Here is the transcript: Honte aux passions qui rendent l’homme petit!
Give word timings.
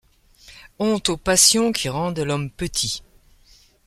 Honte 0.79 1.09
aux 1.09 1.17
passions 1.17 1.71
qui 1.71 1.87
rendent 1.87 2.17
l’homme 2.17 2.49
petit! 2.49 3.03